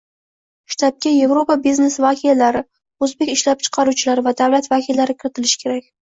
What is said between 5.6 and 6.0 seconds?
kerak.